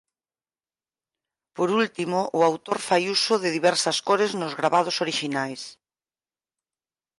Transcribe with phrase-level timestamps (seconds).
[1.57, 5.61] Por último, o autor fai uso de diversas cores nos gravados orixinais.